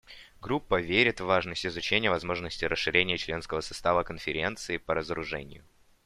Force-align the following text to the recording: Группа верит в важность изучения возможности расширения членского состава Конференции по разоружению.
Группа 0.41 0.81
верит 0.81 1.19
в 1.21 1.25
важность 1.25 1.63
изучения 1.63 2.09
возможности 2.09 2.65
расширения 2.65 3.19
членского 3.19 3.61
состава 3.61 4.01
Конференции 4.01 4.77
по 4.77 4.95
разоружению. 4.95 5.63